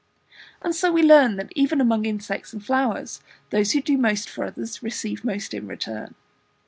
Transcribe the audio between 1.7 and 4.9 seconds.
among insects and flowers, those who do most for others,